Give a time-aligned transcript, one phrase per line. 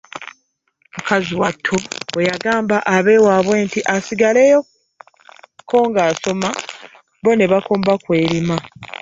[0.93, 1.75] Mukazi wattu
[2.11, 6.49] bwe yagamba ab'ewaabwe nti asigalengayoko ng'asoma
[7.23, 8.57] bo ne bakomba kw'erima.